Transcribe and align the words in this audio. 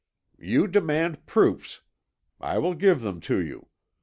"You 0.39 0.65
demand 0.67 1.27
proofs. 1.27 1.81
I 2.39 2.57
will 2.57 2.73
give 2.73 3.01
them 3.01 3.19
to 3.21 3.37
you. 3.39 3.67